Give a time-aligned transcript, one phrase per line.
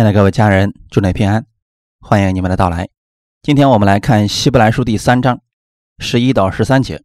[0.00, 1.44] 亲爱的各位家人，祝你平安，
[2.00, 2.88] 欢迎你们的到来。
[3.42, 5.42] 今天我们来看希伯来书第三章
[5.98, 7.02] 十一到十三节，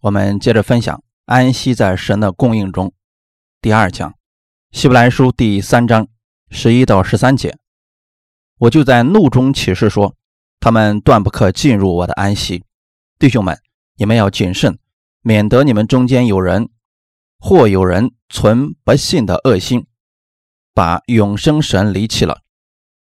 [0.00, 2.92] 我们接着分享安息在神的供应中。
[3.62, 4.12] 第二讲，
[4.72, 6.08] 希伯来书第三章
[6.50, 7.56] 十一到十三节，
[8.58, 10.16] 我就在怒中起誓说，
[10.58, 12.64] 他们断不可进入我的安息。
[13.16, 13.56] 弟兄们，
[13.96, 14.76] 你们要谨慎，
[15.20, 16.68] 免得你们中间有人
[17.38, 19.86] 或有人存不信的恶心。
[20.74, 22.40] 把永生神离弃了，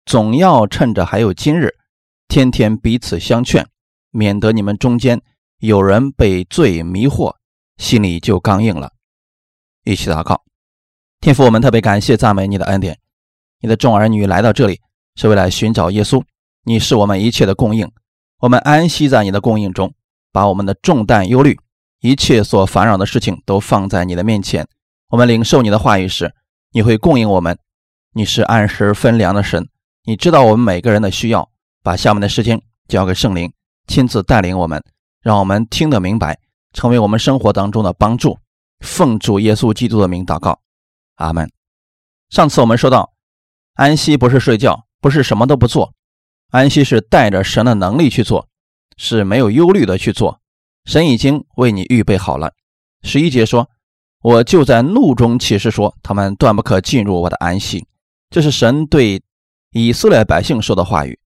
[0.06, 1.74] 总要趁着还有今日，
[2.28, 3.68] 天天彼此相劝，
[4.12, 5.22] 免得你们中间
[5.58, 7.34] 有人被罪迷惑，
[7.78, 8.92] 心里就刚硬了。
[9.84, 10.44] 一起祷告，
[11.20, 13.00] 天父，我们特别感谢赞美你的恩典，
[13.60, 14.80] 你的众儿女来到这里
[15.16, 16.24] 是为了寻找耶稣，
[16.64, 17.92] 你是我们一切的供应，
[18.38, 19.96] 我们安息在你的供应中，
[20.32, 21.60] 把我们的重担、忧虑、
[22.02, 24.68] 一切所烦扰的事情都放在你的面前，
[25.10, 26.34] 我们领受你的话语时，
[26.74, 27.58] 你会供应我们。
[28.14, 29.70] 你是按时分粮的神，
[30.04, 31.50] 你知道我们每个人的需要，
[31.82, 33.54] 把下面的事情交给圣灵，
[33.88, 34.84] 亲自带领我们，
[35.22, 36.40] 让我们听得明白，
[36.74, 38.38] 成为我们生活当中的帮助。
[38.80, 40.60] 奉主耶稣基督的名祷告，
[41.16, 41.50] 阿门。
[42.30, 43.14] 上次我们说到，
[43.76, 45.94] 安息不是睡觉，不是什么都不做，
[46.50, 48.48] 安息是带着神的能力去做，
[48.98, 50.40] 是没有忧虑的去做。
[50.86, 52.54] 神已经为你预备好了。
[53.04, 53.70] 十一节说
[54.24, 57.86] ：“我就在怒中起誓说，他们断不可进入我的安息。”
[58.32, 59.22] 这是神对
[59.72, 61.20] 以色列百姓说的话语。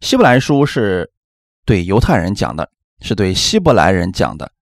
[0.00, 1.12] 希伯来书是
[1.64, 2.68] 对犹太人讲的，
[3.00, 4.52] 是对希伯来人讲的。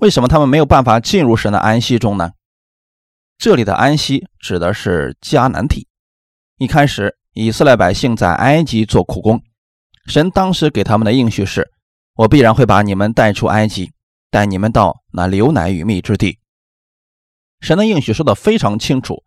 [0.00, 2.32] 为什么他们没有办法进入神的安息中呢？
[3.38, 5.86] 这里的安息指的是迦南地。
[6.58, 9.40] 一开始，以色列百姓在埃及做苦工，
[10.06, 11.70] 神当时给他们的应许是
[12.16, 13.92] ：“我必然会把你们带出埃及，
[14.30, 16.40] 带你们到那流奶与蜜之地。”
[17.64, 19.24] 神的应许说的非常清楚，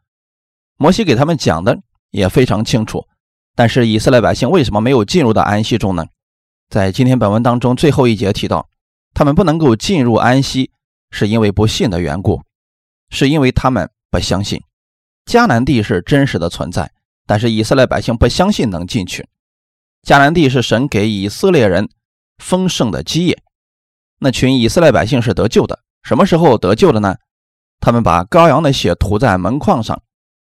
[0.78, 1.82] 摩西给他们讲的。
[2.10, 3.06] 也非常清楚，
[3.54, 6.08] 但是以色列百姓为什么没有进入到安息中呢？
[6.70, 8.70] 在今天本文当中最后一节提到，
[9.14, 10.72] 他们不能够进入安息，
[11.12, 12.42] 是因为不信的缘故，
[13.10, 14.62] 是因为他们不相信
[15.26, 16.90] 迦南地是真实的存在，
[17.26, 19.28] 但是以色列百姓不相信能进去。
[20.08, 21.90] 迦南地是神给以色列人
[22.38, 23.44] 丰盛的基业，
[24.20, 25.84] 那群以色列百姓是得救的。
[26.04, 27.18] 什么时候得救的呢？
[27.80, 30.02] 他们把羔羊的血涂在门框上，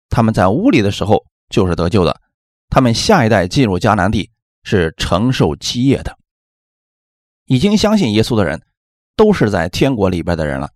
[0.10, 1.26] 他们在屋里的时候。
[1.50, 2.22] 就是得救的，
[2.70, 4.30] 他们下一代进入迦南地
[4.62, 6.16] 是承受基业的。
[7.46, 8.62] 已经相信耶稣的人，
[9.16, 10.70] 都是在天国里边的人了。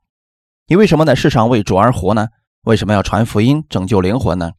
[0.66, 2.30] 你为什么在世上为主而活呢？
[2.64, 4.54] 为什么要传福音拯救灵魂呢？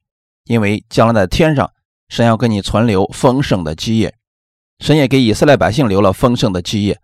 [0.44, 1.72] 因为将来在天上，
[2.08, 4.14] 神要给你存留丰盛的基业。
[4.78, 7.00] 神也给以色列百姓留了丰盛的基业，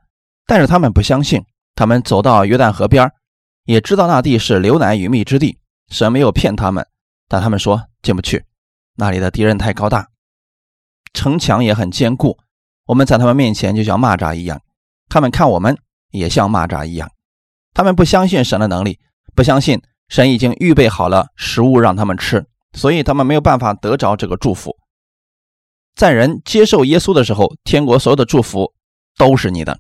[0.47, 1.45] 但是他们不相信。
[1.75, 3.11] 他们走到约旦河边，
[3.71, 5.61] 也知道那地是流奶与蜜之地，
[5.91, 6.85] 神没有骗他们，
[7.29, 8.45] 但他们说进不去。
[8.97, 10.09] 那里的敌人太高大，
[11.15, 12.37] 城墙也很坚固，
[12.87, 14.61] 我们在他们面前就像蚂蚱一样，
[15.09, 15.79] 他们看我们
[16.11, 17.09] 也像蚂蚱一样。
[17.73, 18.99] 他们不相信神的能力，
[19.37, 24.77] 不相信神已经预备好了食物让他们吃，所以他们没有办法得着这个祝福。
[25.95, 28.73] 在人接受耶稣的时候，天国所有的祝福
[29.17, 29.79] 都是你的。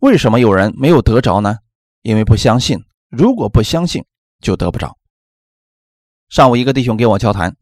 [0.00, 1.56] 为什么有人没有得着呢？
[2.02, 2.78] 因为不相信。
[3.08, 4.04] 如果不相信，
[4.40, 4.96] 就得不着。
[6.28, 7.56] 上午一个弟兄给我交谈。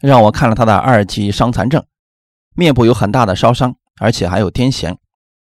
[0.00, 1.84] 让我看了他的二级伤残症，
[2.54, 4.96] 面部有很大的烧伤，而且还有癫痫，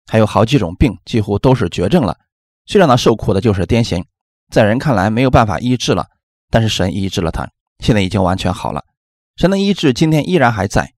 [0.08, 2.18] 还有好几种病，几乎都是绝症了。
[2.66, 4.04] 最让他受苦的就是癫痫，
[4.50, 6.08] 在人看来没有办法医治了，
[6.50, 7.48] 但是神医治了他，
[7.78, 8.84] 现在已经完全好了。
[9.36, 10.92] 神的医治今天依然还在。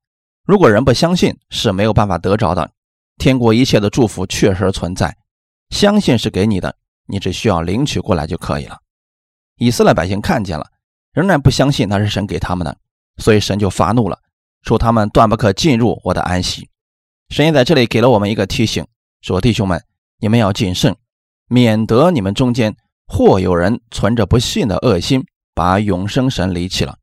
[0.44, 2.72] 如果人不相信，是没有办法得着的。
[3.18, 5.14] 天国一切的祝福确实存在，
[5.72, 8.78] 相信是给你的，你只需要领取过来就可以了。
[9.56, 10.66] 以色列百姓看见了，
[11.12, 12.76] 仍然不相信那是神给他们的。
[13.16, 14.18] 所以神就发怒了，
[14.62, 16.68] 说他们断不可进入我的安息。
[17.30, 18.86] 神也在这里给了我们一个提醒，
[19.22, 19.82] 说弟兄们，
[20.18, 20.94] 你们要谨慎，
[21.48, 25.24] 免得你们中间或有人存着不信的恶心，
[25.54, 26.98] 把永生神离弃了。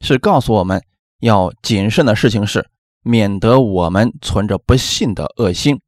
[0.00, 0.82] 是告诉我们
[1.20, 2.70] 要谨慎的事情是，
[3.02, 5.80] 免得我们存着不信的恶心。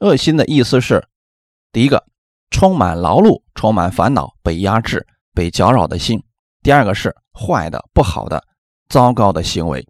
[0.00, 1.07] 恶心的意思是，
[1.72, 2.04] 第一个，
[2.50, 6.18] 充满劳碌、充满烦恼、被压制、被搅扰的心；
[6.62, 8.42] 第二个是坏的、不好的。
[8.88, 9.86] 糟糕的行为，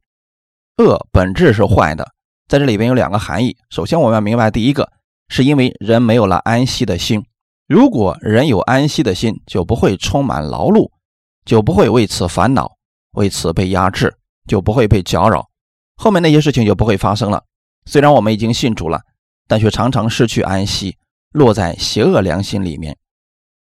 [0.78, 2.04] 恶本质是坏的，
[2.48, 3.56] 在这里边有两个含义。
[3.70, 4.90] 首先，我们要明白，第一个
[5.28, 7.24] 是因为人没有了安息的心。
[7.68, 10.90] 如果人有安息的心，就不会充满劳碌，
[11.44, 12.72] 就不会为此烦恼，
[13.12, 14.16] 为此被压制，
[14.48, 15.48] 就不会被搅扰，
[15.94, 17.44] 后面那些事情就不会发生了。
[17.86, 19.00] 虽然我们已经信主了，
[19.46, 20.98] 但却常常失去安息，
[21.30, 22.96] 落在邪恶良心里面。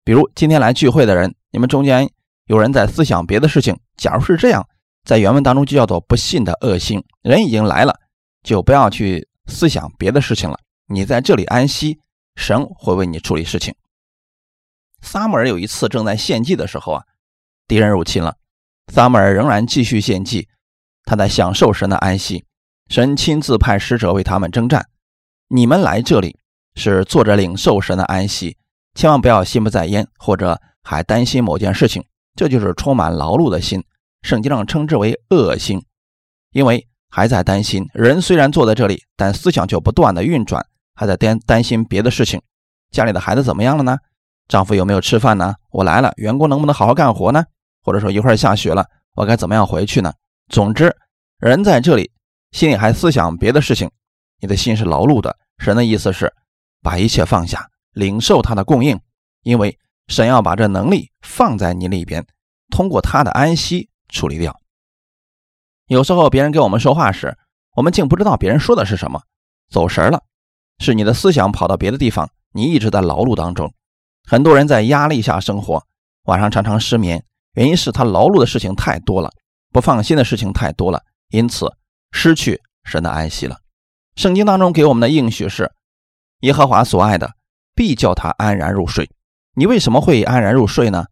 [0.04, 2.10] 比如今天来聚会的人，你们中间
[2.46, 4.66] 有人在思想别的事情，假如是这样。
[5.04, 7.04] 在原文当中就叫做不信的恶心。
[7.22, 8.00] 人已经来了，
[8.42, 10.58] 就不要去思想别的事情了。
[10.86, 12.00] 你在这里安息，
[12.36, 13.74] 神会为你处理事情。
[15.02, 17.04] 撒母耳有一次正在献祭的时候啊，
[17.68, 18.36] 敌人入侵了，
[18.92, 20.48] 撒母耳仍然继续献祭，
[21.04, 22.46] 他在享受神的安息。
[22.88, 24.88] 神亲自派使者为他们征战。
[25.48, 26.38] 你们来这里
[26.74, 28.56] 是坐着领受神的安息，
[28.94, 32.04] 千万不要心不在焉，或者还担心某件事情，
[32.34, 33.82] 这就是充满劳碌的心。
[34.22, 35.84] 圣经上称之为恶心，
[36.52, 37.86] 因为还在担心。
[37.92, 42.40] 人虽然坐在这里，但思想就不断的运转，还在担担心别的事情。
[42.90, 43.98] 家里的孩子怎么样了呢？
[44.48, 45.54] 丈夫有没有吃饭呢？
[45.70, 47.44] 我来了，员工能不能好好干活呢？
[47.82, 50.12] 或者说一会儿下雪了，我该怎么样回去呢？
[50.48, 50.94] 总之，
[51.38, 52.10] 人在这里。
[52.52, 53.90] 心里还思想别的事情，
[54.40, 55.36] 你的心是劳碌的。
[55.58, 56.32] 神的意思是，
[56.84, 59.00] 把一切放下，领受他的供应，
[59.42, 62.26] 因为神要把这能力放在你里边，
[62.70, 64.60] 通过他的安息处理掉。
[65.86, 67.36] 有时候别人跟我们说话时，
[67.74, 69.22] 我们竟不知道别人说的是什么，
[69.70, 70.22] 走神了，
[70.78, 73.72] 是你的思想跑到别的地方，你一直在劳碌当中。
[74.28, 75.82] 很多人在压力下生活，
[76.24, 79.30] 晚上常常失眠，原因是他劳碌的事情太多了，
[79.72, 81.74] 不放心的事情太多了，因此。
[82.16, 83.58] 失去神的安息了。
[84.14, 85.72] 圣经当中给我们的应许是：
[86.44, 87.32] 耶和华所爱的，
[87.74, 89.10] 必叫他安然入睡。
[89.56, 91.06] 你为什么会安然入睡呢？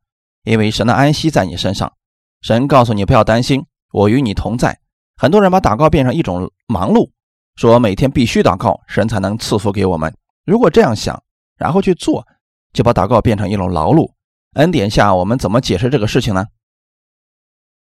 [0.44, 1.94] 因为神的安息在你身上。
[2.42, 4.78] 神告诉你不要担心，我与你同在。
[5.16, 7.10] 很多人把祷告变成一种忙碌，
[7.56, 10.14] 说每天必须祷告，神才能赐福给我们。
[10.44, 11.22] 如果这样想，
[11.56, 12.26] 然后去做，
[12.74, 14.12] 就把祷告变成一种劳碌。
[14.56, 16.44] 恩典下，我们怎么解释这个事情呢？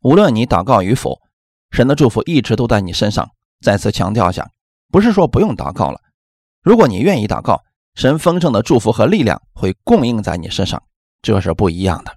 [0.02, 1.22] 无论你祷告与否。
[1.70, 3.30] 神的祝福一直都在你身上。
[3.62, 4.50] 再次强调一下，
[4.92, 6.00] 不是说不用祷告了。
[6.66, 7.62] 如果你愿意祷告，
[7.94, 10.82] 神丰盛的祝福和力量会供应在你身上，
[11.22, 12.12] 这是不一样的。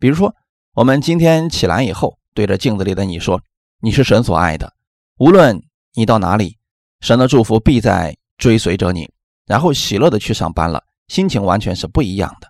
[0.00, 0.34] 比如说，
[0.74, 3.40] 我们今天起来以后，对着镜子里的你说
[3.80, 4.74] ：“你是神所爱的，
[5.18, 5.62] 无论
[5.94, 6.58] 你到哪里，
[6.98, 9.08] 神的祝福必在追随着你。”
[9.46, 12.48] 然后喜乐的去上班了，心情完全是不一样的。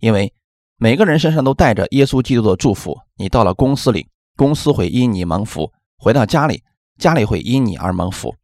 [0.00, 0.30] 因为
[0.76, 2.94] 每个人身上都带着耶稣基督的祝福。
[3.16, 4.06] 你到了公司里。
[4.36, 6.62] 公司会因你蒙福，回到家里，
[6.98, 8.34] 家里会因你而蒙福。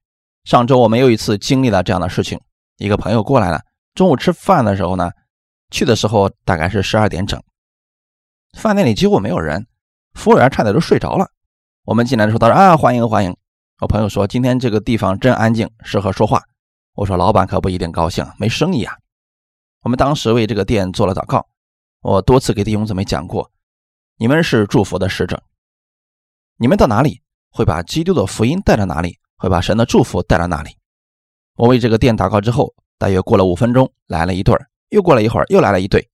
[0.44, 2.40] 上周我们又一次经历了这样的事情，
[2.78, 3.62] 一个朋友过来了，
[3.94, 5.12] 中午吃饭的时候呢，
[5.70, 7.40] 去的时候大概是十二点整，
[8.58, 9.66] 饭店里几乎没有人，
[10.14, 11.30] 服务员差点都睡着了。
[11.84, 13.36] 我们进来的时候，他说啊，欢迎欢迎。
[13.80, 16.42] 我朋友说今天这个地方真安静，适合说话。
[16.94, 18.96] 我说老板可不一定高兴，没生意啊。
[19.82, 21.46] 我们当时为这个店做了祷告，
[22.00, 23.50] 我多次给弟兄姊妹讲过，
[24.16, 25.42] 你们是祝福的使者。
[26.56, 29.18] 你们到哪里会把基督的福音带到哪里？
[29.42, 30.70] 会把神的祝福带到那里？
[31.56, 34.56] 我为这个店祷告之后，大约过了五分钟，来了一对
[34.90, 36.08] 又过了一会儿，又来了一对。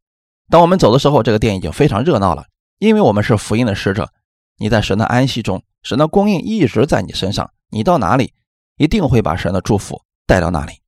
[0.48, 2.46] 当我们走的时候，这个店已经非常热闹了，
[2.78, 4.10] 因为我们是福音的使者。
[4.56, 7.50] 你在神的安息中，神的供应一直在你身上。
[7.68, 8.32] 你到哪里，
[8.78, 10.80] 一定会把神的祝福带到那里。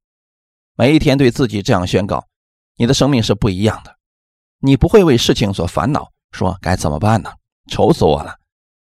[0.78, 2.24] 每一天对自己这样宣告，
[2.78, 3.94] 你的生命是不一样的。
[4.60, 7.30] 你不会为事情所烦恼，说该怎么办呢？
[7.70, 8.36] 愁死我了。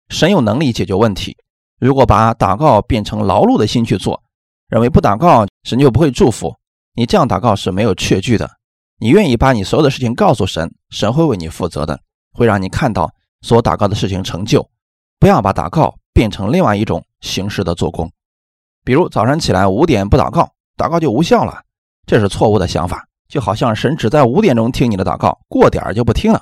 [0.10, 1.36] 神有能力解决问题。
[1.80, 4.24] 如果把祷告变成劳碌的心去做，
[4.68, 6.56] 认为不祷告神就不会祝福
[6.96, 8.50] 你，这样祷告是没有确据的。
[8.98, 12.00] 你愿意把你所有的事情告诉神，神会为你负责的，
[12.34, 14.68] 会让你看到所祷告的事情成就。
[15.20, 18.12] 不要把祷告变成另外一种形式的做工，
[18.84, 21.62] 比如早上起来五点不祷告，祷告就无效了，
[22.08, 23.08] 这是错误的想法。
[23.28, 26.42] 就好像神只在五点钟听你的祷告，过点儿就不听了。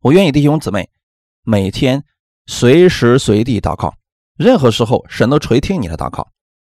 [0.00, 0.90] 我愿意弟兄姊妹
[1.44, 2.04] 每天。
[2.46, 3.94] 随时随地祷告，
[4.36, 6.28] 任何时候神都垂听你的祷告。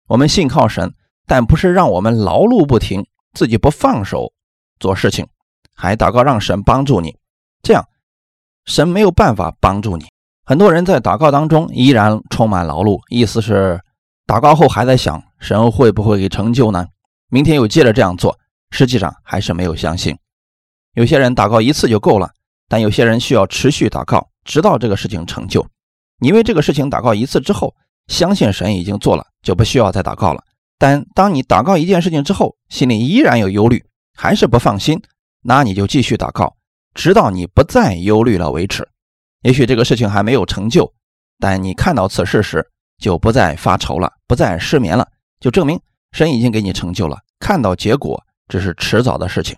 [0.06, 0.92] 我们信靠神，
[1.26, 4.32] 但不是让我们劳碌不停，自己不放手
[4.78, 5.26] 做事情，
[5.74, 7.16] 还祷告让神帮助你。
[7.62, 7.86] 这样，
[8.64, 10.06] 神没有办法帮助你。
[10.44, 13.80] 很多人在祷告当中依然充满劳碌，意思是
[14.26, 16.86] 祷告后还在想神会不会给成就呢？
[17.28, 18.36] 明天又接着这样做，
[18.70, 20.16] 实际上还是没有相信。
[20.94, 22.30] 有些人祷告一次就够了，
[22.68, 24.28] 但有些人需要持续祷告。
[24.42, 25.64] 直到这个事情成就，
[26.20, 27.74] 你为这个事情祷告一次之后，
[28.06, 30.44] 相信神已经做了，就不需要再祷告了。
[30.78, 33.82] 但当你祷告一件事情之后，心里依然有忧虑，
[34.14, 35.00] 还是不放心，
[35.42, 36.54] 那你就继续祷告，
[36.94, 38.86] 直到你不再忧虑了为止。
[39.42, 40.92] 也许这个事情还没有成就，
[41.38, 42.64] 但你看到此事时，
[42.98, 45.08] 就不再发愁了，不再失眠了，
[45.40, 45.80] 就证明
[46.12, 47.18] 神已经给你成就了。
[47.38, 49.56] 看到结果只是迟早的事情。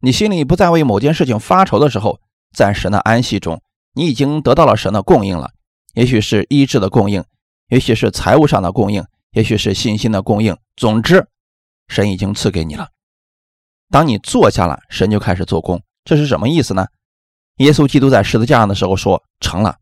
[0.00, 2.20] 你心里不再为某件事情发愁的时候，
[2.56, 3.60] 在神的安息中。
[3.92, 5.50] 你已经得到了神的供应了，
[5.94, 7.24] 也许是医治的供应，
[7.68, 10.56] 也许是财务上的供应，也许是信心的供应。
[10.76, 11.28] 总之，
[11.88, 12.88] 神已经赐给你了。
[13.90, 15.82] 当你坐下了，神就开始做工。
[16.04, 16.86] 这是什么意思呢？
[17.56, 19.76] 耶稣基督在十字架上的时候说：“成了。”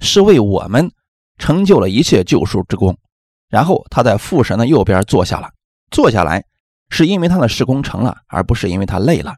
[0.00, 0.90] 是为我们
[1.36, 2.98] 成就了一切救赎之功。
[3.48, 5.50] 然后他在父神的右边坐下了，
[5.90, 6.44] 坐下来
[6.88, 9.36] 是因为他的事工成了，而不是因为他累了。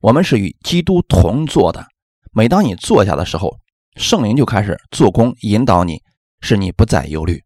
[0.00, 1.86] 我们是与基督同坐的。
[2.32, 3.58] 每当你坐下的时候，
[3.96, 6.02] 圣灵就开始做工，引导你，
[6.40, 7.42] 使你不再忧虑。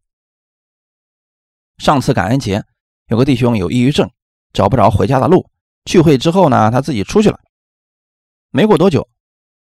[1.77, 2.63] 上次感恩节，
[3.07, 4.09] 有个弟兄有抑郁症，
[4.53, 5.49] 找不着回家的路。
[5.85, 7.37] 聚会之后呢，他自己出去了，
[8.51, 9.07] 没过多久，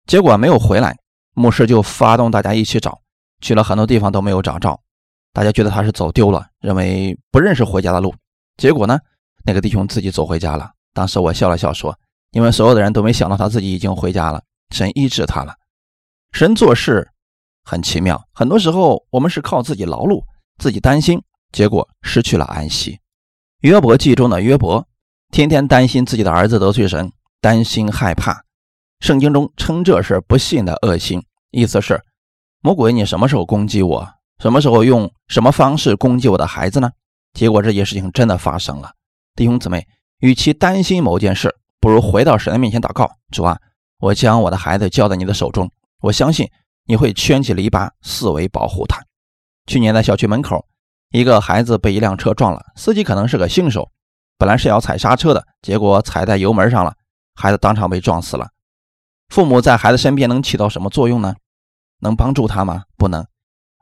[0.07, 0.97] 结果没有回来，
[1.33, 3.01] 牧师就发动大家一起找，
[3.41, 4.81] 去了很多地方都没有找着，
[5.33, 8.15] 大家觉得他是走丢了，认为不认识回家的路。
[8.57, 8.99] 结果呢，
[9.45, 10.71] 那个弟兄自己走回家了。
[10.93, 11.99] 当时我笑了笑说
[12.31, 14.41] ：“因为所有的人都没想到他自己已经回家了，
[14.71, 15.55] 神医治他了。
[16.35, 17.09] 神做事
[17.63, 20.25] 很奇妙，很多时候我们是靠自己劳碌，
[20.59, 21.23] 自己担心。”
[21.53, 22.99] 结果失去了安息。
[23.61, 24.85] 约伯记中的约伯，
[25.31, 28.43] 天天担心自己的儿子得罪神，担心害怕。
[28.99, 31.23] 圣经中称这是不信的恶心，
[31.53, 32.03] 意思是
[32.61, 34.09] 魔鬼，你什么时候攻击我？
[34.43, 36.91] 什么时候用什么方式攻击我的孩子呢？
[37.33, 38.91] 结果这件事情真的发生了。
[39.37, 39.87] 弟兄姊妹，
[40.19, 43.57] 与其担心某件事，不如回到神的面前祷告：主啊，
[44.01, 45.71] 我将我的孩子交在你的手中，
[46.05, 46.51] 我相信
[46.85, 49.03] 你会圈起篱笆，四围保护他。
[49.67, 50.67] 去年在小区门口。
[51.11, 53.89] 一个孩子被一辆车撞了，司机可能是个新手，
[54.37, 56.93] 本来是要踩刹车的，结果踩在油门上了，
[57.37, 58.49] 孩子当场被撞死了。
[59.29, 61.37] 父母在孩子身边能起到什么作用呢？
[62.01, 62.83] 能帮助他吗？
[62.97, 63.25] 不能。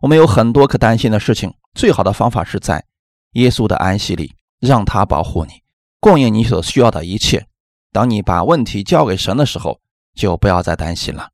[0.03, 2.85] 我们有很多可担心的事情，最好的方法是在
[3.33, 5.55] 耶稣的安息里，让他保护你，
[5.99, 7.47] 供应你所需要的一切。
[7.91, 9.81] 当你把问题交给神的时候，
[10.15, 11.31] 就不要再担心了。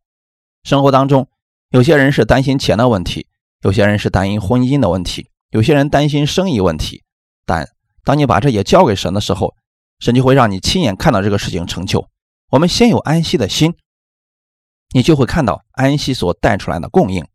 [0.64, 1.28] 生活当中，
[1.70, 3.26] 有些人是担心钱的问题，
[3.62, 5.30] 有些人是担心婚姻的问题。
[5.50, 7.04] 有些人担心生意问题，
[7.46, 7.66] 但
[8.04, 9.54] 当你把这些交给神的时候，
[9.98, 12.06] 神就会让你亲眼看到这个事情成就。
[12.50, 13.74] 我们先有安息的心，
[14.92, 17.26] 你就会看到安息所带出来的供应。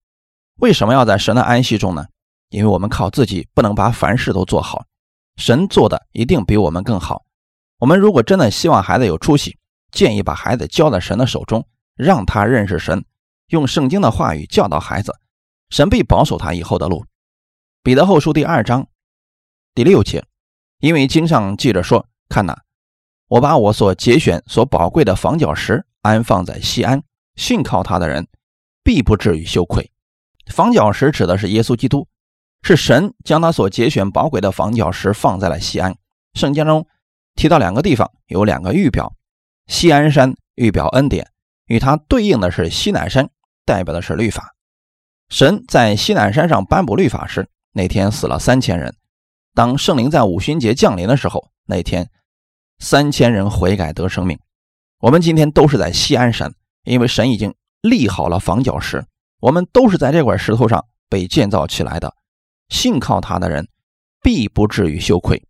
[0.58, 2.06] 为什么要在神的安息中呢？
[2.50, 4.86] 因为我们靠自己不能把凡事都做好，
[5.38, 7.24] 神做的一定比我们更好。
[7.80, 9.58] 我们如果真的希望孩子有出息，
[9.92, 13.04] 建议把孩子交在神的手中，让他认识神，
[13.54, 15.14] 用圣经的话语教导孩子，
[15.70, 17.06] 神必保守他以后的路。
[17.84, 18.88] 彼得后书第二章
[19.76, 20.26] 第六节，
[20.80, 22.64] 因为经上记着说：“看哪，
[23.28, 27.04] 我把我所节选、所宝贵的房角石安放在西安，
[27.36, 28.28] 信靠他的人
[28.84, 29.92] 必不至于羞愧。”
[30.52, 32.08] 房角石指的是耶稣基督，
[32.64, 35.96] 是神将他所节选宝贵的房角石放在了西安。
[36.34, 36.88] 圣经中
[37.36, 39.14] 提到两个地方，有两个预表：
[39.68, 41.30] 西安山预表恩典，
[41.68, 43.30] 与它对应的是西南山，
[43.66, 44.56] 代表的是律法。
[45.30, 47.50] 神在西南山上颁布律法时。
[47.76, 48.96] 那天死了三千人。
[49.56, 52.12] 当圣灵在五旬节降临的时候，那天
[52.78, 54.40] 三千人悔改得生命。
[55.00, 56.54] 我们今天都是在西安山，
[56.84, 59.04] 因为神已经立好了房角石，
[59.40, 62.14] 我们都是在这块石头上被建造起来的。
[62.70, 63.68] 信靠他的人
[64.22, 65.44] 必不至于羞愧。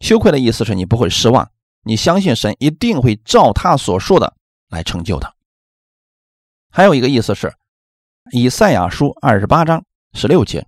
[0.00, 1.48] 羞愧的意思是你不会失望，
[1.84, 4.34] 你相信神一定会照他所说的
[4.68, 5.32] 来成就的。
[6.72, 7.54] 还有一个意思是，
[8.30, 10.66] 以赛亚书二十八章十六节。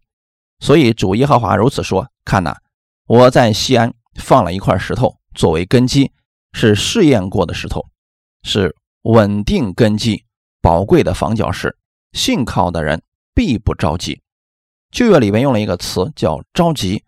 [0.60, 2.54] 所以主耶和华如此说：“看呐，
[3.06, 6.12] 我在西安放了一块石头作为根基，
[6.52, 7.86] 是试验过的石头，
[8.42, 10.24] 是稳定根基、
[10.60, 11.76] 宝贵的房角石。
[12.12, 13.02] 信靠的人
[13.34, 14.20] 必不着急。”
[14.90, 17.04] 旧约里面用了一个词叫“着急”，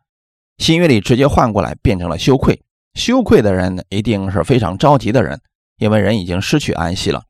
[0.58, 2.62] 新约里直接换过来变成了“羞愧”。
[2.94, 5.40] 羞愧的人一定是非常着急的人，
[5.78, 7.24] 因为人已经失去安息了。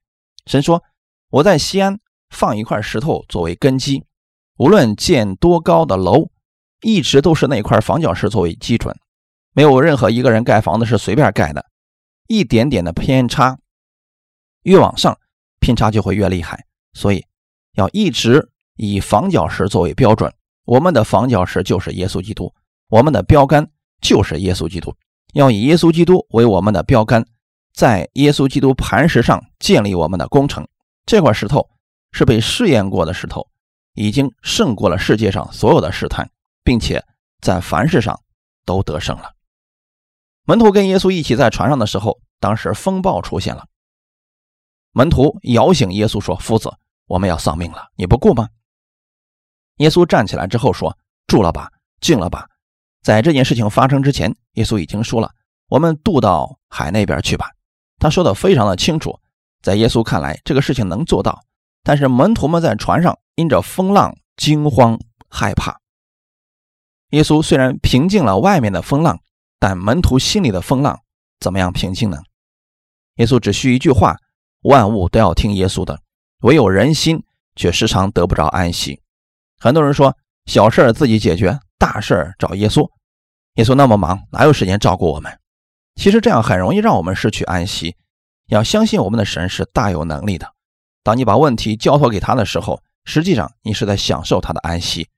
[0.47, 0.83] 神说
[1.31, 1.99] ：“我在西安
[2.32, 4.02] 放一块石头作为根基。”
[4.58, 6.30] 无论建多高的楼，
[6.82, 8.94] 一直都是那块房角石作为基准，
[9.54, 11.66] 没有任何一个人盖房子是随便盖的，
[12.28, 13.58] 一点点的偏差，
[14.62, 15.18] 越往上
[15.58, 17.24] 偏差就会越厉害，所以
[17.74, 20.32] 要一直以房角石作为标准。
[20.64, 22.54] 我们的房角石就是耶稣基督，
[22.88, 23.68] 我们的标杆
[24.00, 24.94] 就是耶稣基督，
[25.32, 27.26] 要以耶稣基督为我们的标杆，
[27.74, 30.68] 在耶稣基督磐石上建立我们的工程。
[31.04, 31.68] 这块石头
[32.12, 33.49] 是被试验过的石头。
[33.95, 36.31] 已经胜过了世界上所有的试探，
[36.64, 37.04] 并且
[37.42, 38.19] 在凡事上
[38.64, 39.35] 都得胜了。
[40.45, 43.66] 门徒跟耶稣一起在船上的时候，当时风暴出现了。
[44.92, 46.73] 门徒摇醒耶稣说：“夫子，
[47.07, 48.49] 我们要丧命了，你不顾吗？”
[49.76, 50.97] 耶稣站起来之后说
[51.28, 52.49] ：“住了吧，静了吧。”
[53.04, 55.31] 在这件事情发生之前，耶稣已经说了
[55.69, 57.50] ：“我们渡到海那边去吧。”
[58.00, 59.21] 他说的非常的清楚，
[59.61, 61.45] 在耶稣看来，这个事情能做到。
[61.82, 63.18] 但是门徒们在船上。
[63.34, 65.80] 因着风浪惊慌害怕，
[67.08, 69.20] 耶稣虽然平静了外面的风浪，
[69.58, 71.00] 但门徒心里的风浪
[71.40, 72.18] 怎么样平静呢？
[73.16, 74.18] 耶稣只需一句话，
[74.64, 75.98] 万物都要听耶稣的，
[76.40, 77.24] 唯有人心
[77.56, 79.00] 却时常得不着安息。
[79.58, 82.86] 很多人说小事儿自己解决，大事儿找耶稣。
[83.54, 85.38] 耶稣那么忙，哪有时间照顾我们？
[85.94, 87.96] 其实这样很容易让我们失去安息。
[88.48, 90.52] 要相信我们的神是大有能力的。
[91.02, 95.09] 当你把问题交托给他的时候，实际上你是在享受他的安息。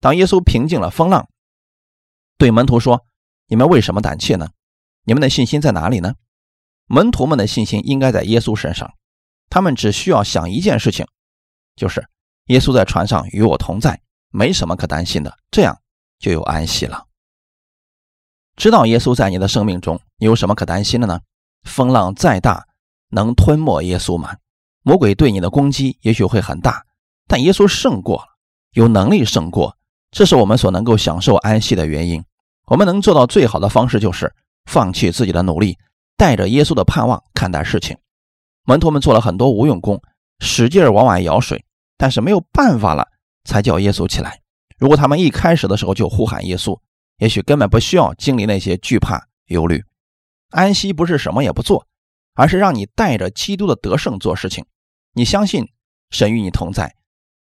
[0.00, 1.28] 当耶稣平静了风浪，
[2.38, 3.06] 对门徒说
[3.48, 4.50] ：“你们为什么胆怯呢？
[5.04, 6.14] 你们的信心在哪里呢？”
[6.86, 8.92] 门徒们的信心应该在耶稣身上，
[9.48, 11.06] 他们只需要想一件事情，
[11.74, 12.06] 就是
[12.46, 15.80] 耶稣在船上与我同在，没什么可担心的，这样
[16.18, 17.06] 就有安息了。
[18.56, 21.20] 知道耶稣在你的生命中，你有什么可担心的呢？
[21.62, 22.68] 风浪再大，
[23.08, 24.36] 能吞没耶稣吗？
[24.86, 26.84] 魔鬼对你的攻击也许会很大，
[27.26, 28.24] 但耶稣胜过了，
[28.72, 29.74] 有能力胜过，
[30.10, 32.22] 这是我们所能够享受安息的原因。
[32.66, 34.30] 我们能做到最好的方式就是
[34.66, 35.78] 放弃自己的努力，
[36.18, 37.96] 带着耶稣的盼望看待事情。
[38.64, 40.02] 门徒们做了很多无用功，
[40.40, 41.64] 使劲往外舀水，
[41.96, 43.08] 但是没有办法了，
[43.44, 44.40] 才叫耶稣起来。
[44.76, 46.78] 如果他们一开始的时候就呼喊耶稣，
[47.16, 49.82] 也许根本不需要经历那些惧怕、忧虑。
[50.50, 51.86] 安息不是什么也不做，
[52.34, 54.64] 而是让你带着基督的得胜做事情。
[55.14, 55.68] 你相信
[56.10, 56.96] 神与你同在，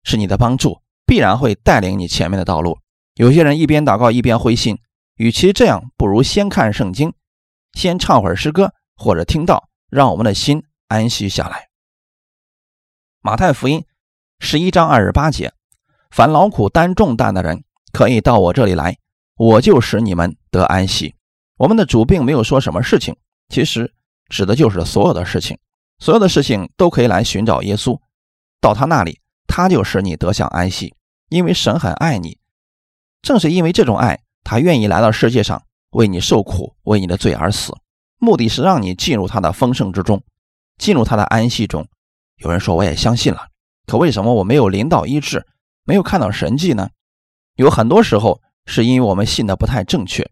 [0.03, 2.79] 是你的帮助，必然会带领你前面的道路。
[3.15, 4.79] 有些人一边祷告一边灰心，
[5.15, 7.13] 与其这样，不如先看圣经，
[7.73, 11.67] 先唱会儿诗歌或者听到，让我们的心安息下来。
[13.21, 13.83] 马太福音
[14.39, 15.51] 十一章二十八节：
[16.09, 18.97] 凡劳苦担重担的人，可以到我这里来，
[19.35, 21.15] 我就使你们得安息。
[21.57, 23.17] 我们的主并没有说什么事情，
[23.49, 23.93] 其实
[24.29, 25.59] 指的就是所有的事情，
[25.99, 27.99] 所有的事情都可以来寻找耶稣，
[28.61, 30.95] 到他那里，他就使你得享安息。
[31.29, 32.39] 因为神很爱你，
[33.21, 37.73] 正是因为这种爱，他愿意来到世界上为你受苦，为你的罪而死，
[38.17, 40.23] 目的是让你进入他的丰盛之中，
[40.77, 41.87] 进入他的安息中。
[42.37, 43.49] 有人说我也相信了，
[43.85, 45.45] 可为什么我没有临到医治，
[45.83, 46.89] 没有看到神迹呢？
[47.55, 50.31] 有很多时候是因为我们信的不太正确。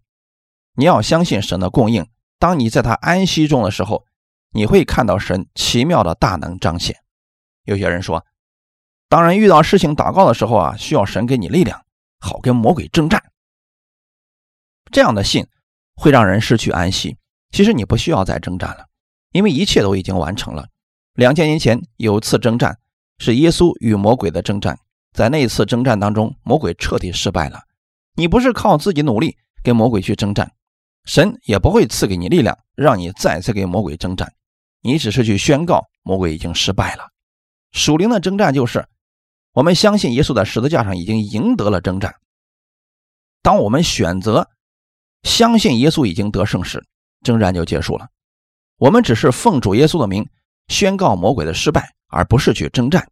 [0.75, 2.07] 你要相信神的供应。
[2.39, 4.05] 当你在他安息中的时候，
[4.51, 6.95] 你会看到神奇妙的大能彰显。
[7.63, 8.25] 有些人说，
[9.09, 11.85] 当人遇到事情祷告的时候啊，需要神给你力量，
[12.19, 13.23] 好跟魔鬼征战。
[14.91, 15.47] 这样的信
[15.95, 17.17] 会让人失去安息。
[17.51, 18.87] 其实你不需要再征战了，
[19.31, 20.67] 因为一切都已经完成了。
[21.13, 22.79] 两千年前有一次征战，
[23.17, 24.79] 是耶稣与魔鬼的征战。
[25.13, 27.61] 在那一次征战当中，魔鬼彻底失败了。
[28.15, 30.51] 你不是靠自己努力跟魔鬼去征战。
[31.07, 34.31] 神也不会赐给你力量，让你再次给魔鬼征战。
[34.81, 37.07] 你只是去宣告魔鬼已经失败了。
[37.71, 38.85] 属灵的征战就是，
[39.53, 42.13] 我们相信耶稣在十字架上已经赢得了征战。
[43.41, 44.49] 当我们选择
[45.23, 46.85] 相信耶稣已经得胜时，
[47.23, 48.07] 征战就结束了。
[48.77, 50.27] 我们只是奉主耶稣的名
[50.67, 53.09] 宣告魔鬼的失败，而不是去征战。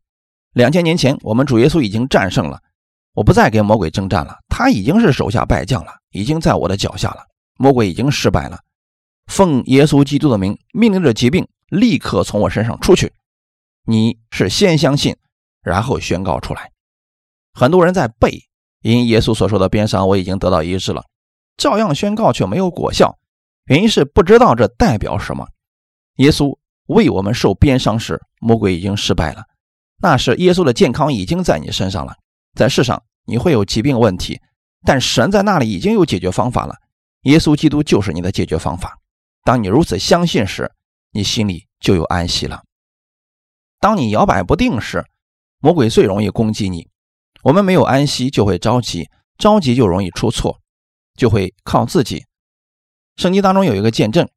[0.51, 2.61] 两千年前，我们主耶稣已经战胜了，
[3.13, 4.37] 我不再跟魔鬼征战了。
[4.49, 7.25] 他已经是手下败将了，已经在我的脚下了。
[7.57, 8.59] 魔鬼已经失败了，
[9.27, 13.13] 奉耶稣基督的名，命令着疾病立刻从我身上出去。
[13.85, 15.15] 你是先相信，
[15.61, 16.71] 然后宣告出来。
[17.53, 18.47] 很多人在背，
[18.81, 21.03] 因耶稣所说的鞭伤我已经得到医治了，
[21.55, 23.17] 照样宣告却没有果效，
[23.65, 25.47] 原因是不知道这代表什么。
[26.17, 29.43] 耶稣为我们受鞭伤时，魔鬼已经失败了，
[30.01, 32.13] 那是耶稣的健康已经在你身上了。
[32.53, 34.39] 在世上你会有疾病问题，
[34.83, 36.75] 但神在那里已经有解决方法了。
[37.25, 38.99] 耶稣基督就是你的解决方法。
[39.43, 40.71] 当你如此相信时，
[41.11, 42.63] 你心里就有安息了。
[43.79, 45.05] 当你摇摆不定时，
[45.59, 46.87] 魔鬼最容易攻击你。
[47.43, 50.59] 我们没有安息，就会着急，着急就容易出错，
[51.15, 52.25] 就会靠自己。
[53.15, 54.27] 圣经当中有一个见证，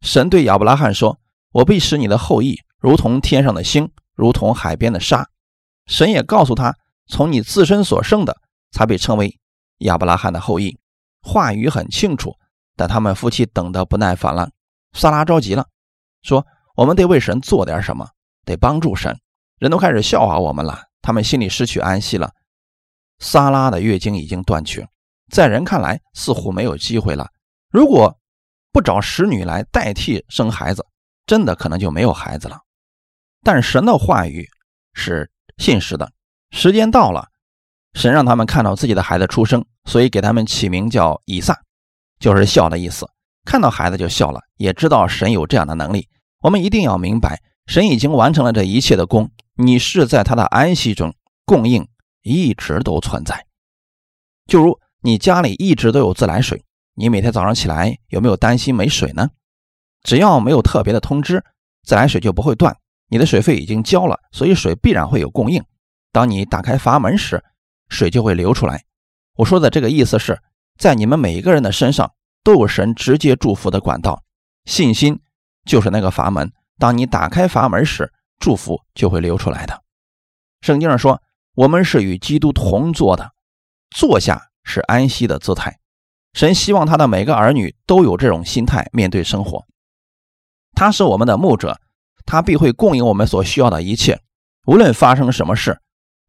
[0.00, 1.18] 神对亚伯拉罕说
[1.52, 5.28] ：“我必使你的后裔如同天上的星，如同海边的沙。”
[5.86, 6.76] 神也告诉他，
[7.06, 9.38] 从你自身所生的，才被称为
[9.78, 10.78] 亚伯拉罕的后裔。
[11.22, 12.36] 话语很清楚，
[12.76, 14.50] 但他们夫妻等得不耐烦了。
[14.92, 15.66] 萨拉着急了，
[16.22, 18.08] 说：“我们得为神做点什么，
[18.44, 19.18] 得帮助神。”
[19.58, 22.32] 人都开始笑话我们了，他们心里失去安息了。
[23.20, 24.88] 萨拉的月经已经断绝，
[25.30, 27.28] 在人看来似乎没有机会了。
[27.70, 28.18] 如果
[28.72, 30.84] 不找使女来代替生孩子，
[31.24, 32.58] 真的可能就没有孩子了。
[33.44, 34.48] 但神的话语
[34.92, 36.12] 是信实的，
[36.50, 37.28] 时间到了。
[37.94, 41.60] 神让他们看到自己的孩子出生，所以给他们起名叫以撒，
[42.18, 43.06] 就是笑的意思。
[43.44, 46.08] 看到孩子就笑了，也知道神有这样的能力。
[46.40, 51.14] 我们一定要明白，神已经完成了这一切的功，你是在他的安息中
[51.44, 51.88] 供应，
[52.22, 53.46] 一直都存在。
[54.46, 56.64] 就如你家里一直都有自来水，
[56.94, 59.30] 你每天早上起来有没有担心没水呢？
[60.02, 61.44] 只要没有特别的通知，
[61.84, 62.76] 自来水就不会断。
[63.08, 65.62] 你的水费已经交了，所以水必然会有供应。
[66.12, 67.42] 当你打开阀门时，
[67.88, 68.84] 水就会流出来。
[69.36, 70.40] 我说的这个意思是
[70.78, 72.12] 在你们每一个人的身上
[72.44, 74.22] 都有神直接祝福的管道，
[74.64, 75.20] 信心
[75.64, 76.52] 就是那个阀门。
[76.78, 79.82] 当你打开阀门时，祝福就会流出来的。
[80.60, 81.22] 圣经上说，
[81.54, 83.32] 我们是与基督同坐的，
[83.90, 85.78] 坐下是安息的姿态。
[86.32, 89.64] 神希望他的每个儿女都有这种心态面对生活。
[90.74, 91.78] 他是我们的牧者，
[92.24, 94.20] 他必会供应我们所需要的一切。
[94.66, 95.78] 无论发生什么事，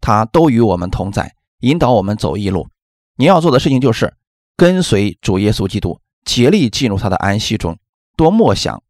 [0.02, 2.68] 他都与我们同在，引导我们走一路。
[3.16, 4.16] 你要做的事情就是
[4.58, 7.78] 跟随主耶稣基督，竭力进入他的安息中，
[8.16, 8.82] 多默想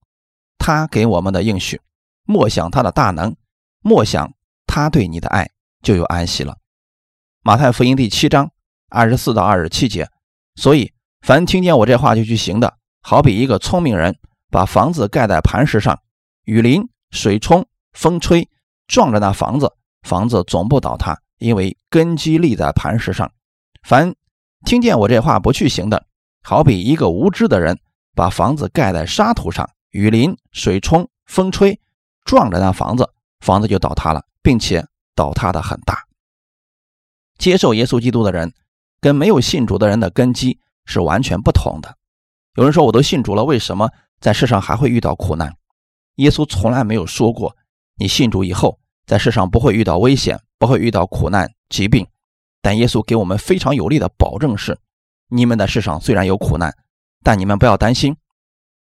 [0.58, 1.82] 他给我们的应许，
[2.26, 3.36] 默想他的大能，
[3.82, 4.34] 默想
[4.66, 5.50] 他对你的爱，
[5.82, 6.58] 就有安息了。
[7.42, 8.52] 马太福音第七章
[8.90, 10.08] 二十四到二十七节。
[10.56, 14.18] 所以，凡听见我这话就去行的，好比一个聪明人
[14.50, 16.00] 把房子盖在磐石上，
[16.46, 18.48] 雨淋、水冲、风吹。
[18.86, 23.32] 撞着那房子，房子总不倒塌，因为根基立在磐石上。
[23.84, 24.15] 凡
[24.65, 26.06] 听见我这话不去行的，
[26.41, 27.78] 好比一个无知的人
[28.15, 31.80] 把房子盖在沙土上，雨淋、水冲、风吹，
[32.24, 33.10] 撞着那房子，
[33.41, 36.08] 房子就倒塌了，并且倒塌的很大。
[37.38, 38.54] 接受耶稣基督的人，
[39.02, 41.98] 跟没有信主的人的根基是完全不同的。
[42.56, 43.89] 有人说，我都信主了，为什么
[44.22, 45.54] 在世上还会遇到苦难？
[46.15, 47.58] 耶稣从来没有说过。
[47.96, 52.08] 你信主以后，在世上不会遇到危险，不会遇到苦难、疾病，
[52.63, 54.80] 但耶稣给我们非常有力的保证是：
[55.28, 56.73] 你们的世上虽然有苦难，
[57.21, 58.15] 但你们不要担心，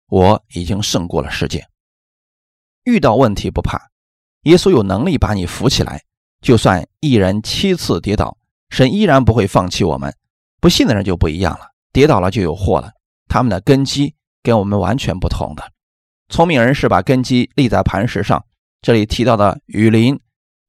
[0.10, 1.68] 我已经胜过了世界。
[2.84, 3.80] 遇到问题不怕，
[4.44, 6.04] 耶稣有能力把你扶起来。
[6.42, 8.38] 就算一人七次跌倒，
[8.70, 10.14] 神依然不会放弃我们。
[10.60, 12.92] 不信的人就不一样了，跌倒了就有祸了。
[13.28, 15.64] 他们的根基跟我们完全不同的。
[16.30, 18.44] 聪明人是把根基立在磐石上。
[18.82, 20.20] 这里提到的雨淋、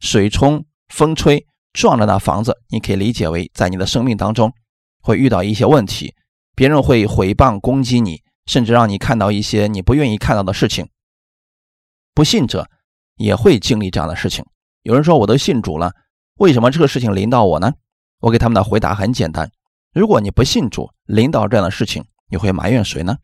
[0.00, 1.46] 水冲、风吹
[1.78, 4.52] 撞着那房子，你可以理解为在你的生命当中
[5.00, 6.12] 会遇到一些问题，
[6.56, 10.88] 别人会毁谤攻击你，甚至让你看到一些你不愿意看到的事情。
[12.14, 12.68] 不信者
[13.14, 14.44] 也会经历这样的事情。
[14.82, 15.92] 有人说：“我都信主了，
[16.38, 17.72] 为什么这个事情临到我呢？”
[18.22, 19.48] 我给他们的回答很简单：
[19.94, 23.18] 如果你不信主，临到这样的事情，你会埋怨谁呢？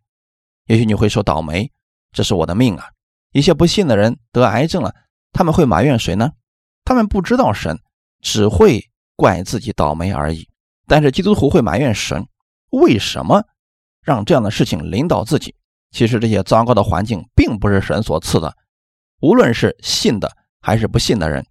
[0.66, 1.72] 也许你会说：“倒霉，
[2.12, 2.84] 这是我的命啊。”
[3.34, 4.94] 一些不信的人得癌症了，
[5.32, 6.30] 他们会埋怨谁呢？
[6.84, 7.80] 他们不知道神，
[8.24, 10.48] 只会怪自己倒霉而已。
[10.88, 12.26] 但是基督徒会埋怨神，
[12.70, 13.44] 为什么
[14.02, 15.54] 让这样的事情领导自己？
[15.92, 18.56] 其实这些糟糕的环境并不是神所赐的。
[19.20, 21.46] 无论是信的还是不信的人，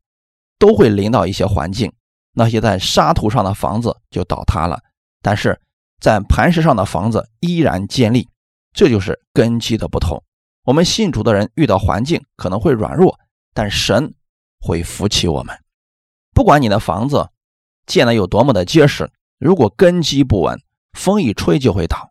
[0.60, 1.94] 都会临到一些环境。
[2.34, 4.80] 那些在沙土上的房子就倒塌了，
[5.22, 5.62] 但是
[6.02, 8.28] 在磐石上的房子依然坚立。
[8.74, 10.22] 这就是根基的不同。
[10.66, 13.18] 我们信主的人遇到环境可能会软弱，
[13.54, 14.14] 但神
[14.60, 15.56] 会扶起我们。
[16.34, 17.30] 不管你的房子
[17.86, 20.60] 建的有多么的结实，如果根基不稳，
[20.94, 22.10] 风一吹就会倒；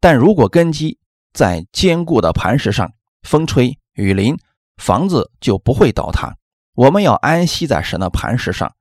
[0.00, 0.98] 但如果根基
[1.32, 4.36] 在坚固的磐石上，风吹雨淋，
[4.76, 6.36] 房子就不会倒塌。
[6.74, 8.74] 我们要安息在神的磐石上，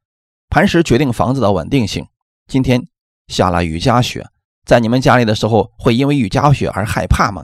[0.49, 2.08] 磐石决定房子的稳定性。
[2.47, 2.86] 今天
[3.27, 4.27] 下了雨夹雪，
[4.65, 7.43] 在你们家里的时候，会因为雨夹雪而害怕吗？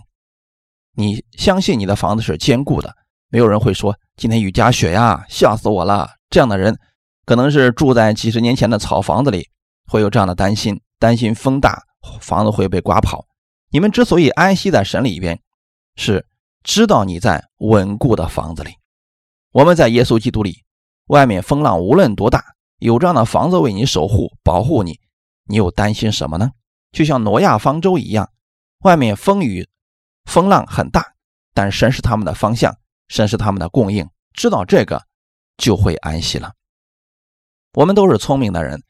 [0.96, 2.94] 你相信你的房子是坚固的，
[3.30, 6.10] 没有人会说今天雨夹雪呀，吓死我了。
[6.30, 6.78] 这样的人
[7.30, 9.50] 可能是住在几十年前的草房子里，
[9.86, 11.84] 会有这样的担心，担心风大，
[12.20, 13.28] 房子会被刮跑。
[13.70, 15.40] 你们之所以安息在神里边，
[15.96, 16.26] 是
[16.64, 18.72] 知道你在稳固的房子里。
[19.52, 20.64] 我们在耶稣基督里，
[21.10, 22.44] 外面风浪无论多大，
[22.80, 25.00] 有这样的房子为你守护、保护你，
[25.46, 26.50] 你又担心什么呢？
[26.92, 28.28] 就像挪亚方舟一样，
[28.80, 29.70] 外面风雨。
[30.26, 31.14] 风浪很大，
[31.54, 32.76] 但神是他们的方向，
[33.08, 35.04] 神是他们的供应，知道这个
[35.58, 36.54] 就会安息了。
[37.74, 38.82] 我们都是聪明的人，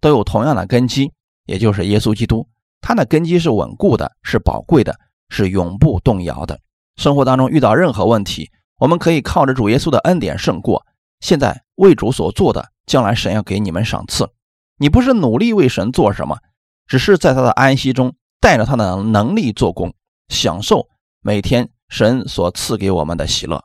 [0.00, 1.12] 都有同样的根基，
[1.46, 2.48] 也就是耶稣基督，
[2.80, 6.60] 他的根基是稳固的，是宝贵的，是永不动摇的。
[6.96, 10.84] 生活当中遇到任何问题，我们可以靠着主耶稣的恩典胜过。
[11.20, 14.28] 现在为主所做的，将来神要给你们赏赐。
[14.76, 16.38] 你不是努力为神做什么，
[16.86, 19.94] 只是在他的安息中带着他的能力做工。
[20.28, 20.86] 享受
[21.22, 23.64] 每天神所赐给我们的喜乐。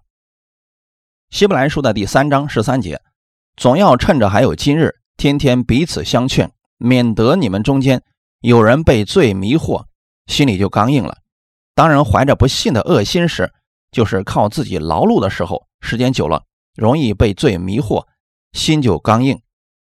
[1.30, 3.02] 希伯来书的第三章十三节，
[3.56, 8.04] 总要趁着还有今日，天天彼此相劝，免得你们中间
[8.42, 9.86] 有人被罪迷惑，
[10.28, 11.18] 心里就刚硬了。
[11.76, 13.52] 当人怀着不信的恶心时，
[13.92, 16.44] 就是靠自己劳碌的时候，时间久了，
[16.76, 18.06] 容易被罪迷惑，
[18.54, 19.40] 心就刚硬。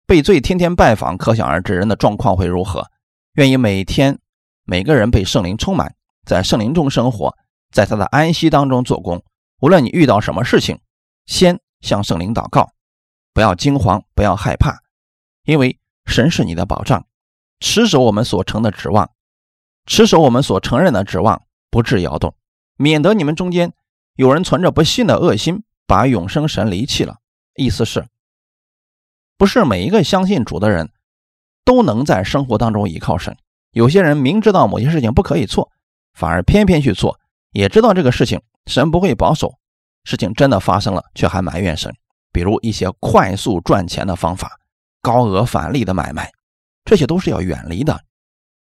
[0.07, 2.87] 被罪天天拜访，可想而知人的状况会如何。
[3.35, 4.19] 愿意每天
[4.65, 5.95] 每个人被圣灵充满。
[6.25, 7.35] 在圣灵中生活，
[7.73, 9.23] 在他的安息当中做工。
[9.61, 10.79] 无论你遇到什么事情，
[11.27, 12.71] 先向圣灵祷告，
[13.39, 14.83] 不要惊慌，不要害怕，
[15.45, 17.07] 因为神是你的保障，
[17.61, 19.13] 持守我们所承的指望，
[19.87, 22.35] 持守我们所承认的指望，不致摇动，
[22.75, 23.73] 免得你们中间
[24.17, 27.19] 有人存着不信的恶心，把永生神离弃了。
[27.55, 28.09] 意思是，
[29.37, 30.91] 不是每一个相信主的人
[31.65, 33.37] 都能在生活当中依靠神。
[33.71, 35.71] 有些人明知道某些事情不可以做，
[36.13, 37.21] 反而偏偏去做，
[37.53, 39.61] 也知道这个事情神不会保守，
[40.03, 41.95] 事情真的发生了，却还埋怨神。
[42.39, 44.61] 比如一些快速赚钱的方法、
[45.03, 46.31] 高额返利的买卖，
[46.85, 48.01] 这些都是要远离的。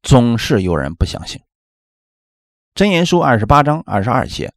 [0.01, 1.43] 总是有人不相信。
[2.77, 4.55] 箴言书二十八章二十二节：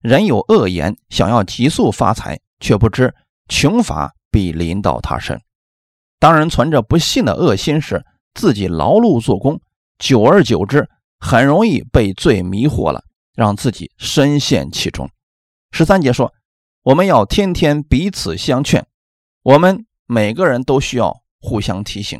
[0.00, 3.12] 人有恶言，想要急速发财，却不知
[3.48, 5.42] 穷乏必临到他身。
[6.20, 8.04] 当人存着不信的恶心时，
[8.34, 9.60] 自己劳碌做工。
[9.98, 13.02] 久而久之，很容易被罪迷惑了，
[13.34, 15.10] 让自己深陷其中。
[15.72, 16.32] 十三节说，
[16.82, 18.86] 我们要天天彼此相劝，
[19.42, 22.18] 我们每个人都需要互相提醒。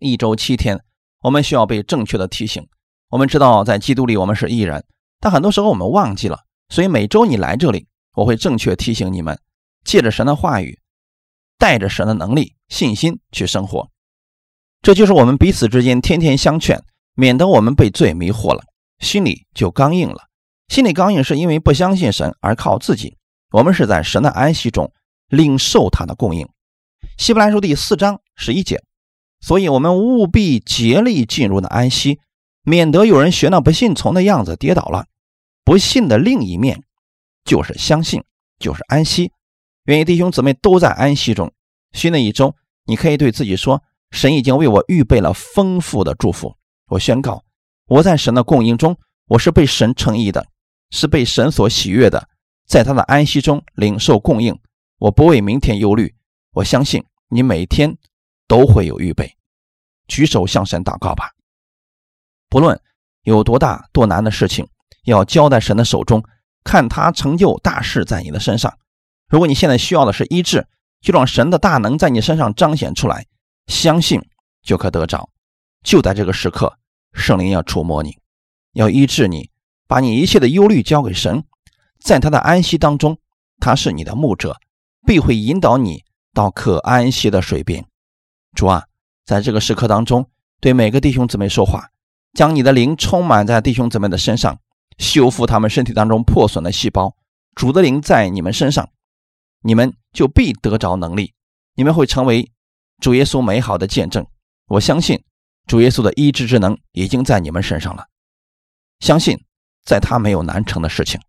[0.00, 0.84] 一周七天，
[1.20, 2.66] 我们需要被正确的提醒。
[3.10, 4.84] 我们知道，在基督里我们是艺人，
[5.20, 6.40] 但很多时候我们忘记了。
[6.68, 7.86] 所以每周你来这里，
[8.16, 9.38] 我会正确提醒你们，
[9.84, 10.80] 借着神的话语，
[11.56, 13.88] 带着神的能力、信心去生活。
[14.82, 16.82] 这就是我们彼此之间天天相劝，
[17.14, 18.64] 免得我们被罪迷惑了，
[18.98, 20.24] 心里就刚硬了。
[20.66, 23.16] 心里刚硬是因为不相信神而靠自己。
[23.54, 24.90] 我们是在神的安息中
[25.28, 26.48] 领受他的供应。
[27.16, 28.82] 希伯来书第四章十一节，
[29.40, 32.18] 所以我们务必竭力进入那安息，
[32.64, 35.06] 免得有人学那不信从的样子跌倒了。
[35.64, 36.82] 不信的另一面
[37.44, 38.24] 就是相信，
[38.58, 39.30] 就是安息。
[39.84, 41.52] 愿意弟兄姊妹都在安息中。
[41.92, 43.80] 新的一周，你可以对自己说。
[44.10, 46.56] 神已经为我预备了丰富的祝福。
[46.88, 47.44] 我宣告，
[47.86, 48.96] 我在神的供应中，
[49.28, 50.44] 我是被神称义的，
[50.90, 52.28] 是被神所喜悦的，
[52.66, 54.58] 在他的安息中领受供应。
[54.98, 56.14] 我不为明天忧虑。
[56.52, 57.96] 我相信你每天
[58.46, 59.36] 都会有预备。
[60.06, 61.32] 举手向神祷告吧。
[62.48, 62.80] 不论
[63.22, 64.68] 有多大多难的事情，
[65.04, 66.22] 要交在神的手中，
[66.62, 68.78] 看他成就大事在你的身上。
[69.28, 70.66] 如果你现在需要的是医治，
[71.00, 73.26] 就让神的大能在你身上彰显出来。
[73.66, 74.20] 相信
[74.62, 75.30] 就可得着，
[75.82, 76.78] 就在这个时刻，
[77.14, 78.18] 圣灵要触摸你，
[78.74, 79.50] 要医治你，
[79.86, 81.44] 把你一切的忧虑交给神，
[82.04, 83.18] 在他的安息当中，
[83.58, 84.60] 他是你的牧者，
[85.06, 87.86] 必会引导你到可安息的水边。
[88.54, 88.84] 主啊，
[89.24, 90.28] 在这个时刻当中，
[90.60, 91.88] 对每个弟兄姊妹说话，
[92.34, 94.60] 将你的灵充满在弟兄姊妹的身上，
[94.98, 97.16] 修复他们身体当中破损的细胞。
[97.54, 98.90] 主的灵在你们身上，
[99.62, 101.32] 你们就必得着能力，
[101.74, 102.50] 你们会成为。
[103.00, 104.24] 主耶稣美好的见证，
[104.68, 105.22] 我相信
[105.66, 108.06] 主耶稣的医治之能已经在你们身上了。
[109.00, 109.44] 相信
[109.84, 111.20] 在他没有难成的事情。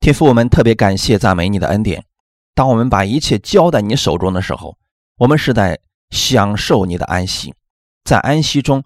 [0.00, 2.06] 天父，我们特别感谢赞美你的恩典。
[2.54, 4.78] 当我们把一切交在你手中的时候，
[5.18, 7.54] 我们是在享受你的安息，
[8.02, 8.82] 在安息中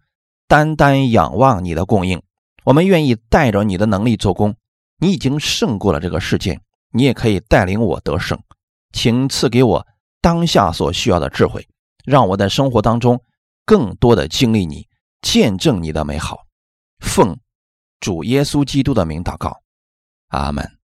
[0.48, 2.20] 单单仰望你的供应。
[2.64, 4.56] 我们愿意带着你的能力做工。
[4.98, 8.36] 你已经胜过了这个世界，你也可以带领我得胜。
[8.92, 9.86] 请赐给我
[10.20, 11.68] 当下所需要的智慧。
[12.04, 13.22] 让我在生活当中
[13.64, 14.88] 更多的经历你，
[15.22, 16.40] 见证你的美好。
[16.98, 17.38] 奉
[18.00, 19.60] 主耶稣基督的名祷告，
[20.28, 20.83] 阿门。